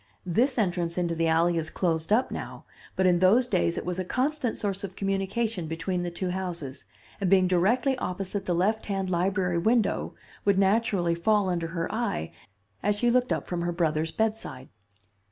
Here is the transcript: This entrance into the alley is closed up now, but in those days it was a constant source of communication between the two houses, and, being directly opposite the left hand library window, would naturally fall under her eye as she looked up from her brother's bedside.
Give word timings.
This 0.25 0.57
entrance 0.57 0.97
into 0.97 1.13
the 1.13 1.27
alley 1.27 1.59
is 1.59 1.69
closed 1.69 2.11
up 2.11 2.31
now, 2.31 2.65
but 2.95 3.05
in 3.05 3.19
those 3.19 3.45
days 3.45 3.77
it 3.77 3.85
was 3.85 3.99
a 3.99 4.03
constant 4.03 4.57
source 4.57 4.83
of 4.83 4.95
communication 4.95 5.67
between 5.67 6.01
the 6.01 6.09
two 6.09 6.31
houses, 6.31 6.85
and, 7.19 7.29
being 7.29 7.47
directly 7.47 7.95
opposite 7.99 8.47
the 8.47 8.55
left 8.55 8.87
hand 8.87 9.11
library 9.11 9.59
window, 9.59 10.15
would 10.43 10.57
naturally 10.57 11.13
fall 11.13 11.51
under 11.51 11.67
her 11.67 11.87
eye 11.93 12.31
as 12.81 12.95
she 12.95 13.11
looked 13.11 13.31
up 13.31 13.45
from 13.45 13.61
her 13.61 13.71
brother's 13.71 14.09
bedside. 14.09 14.69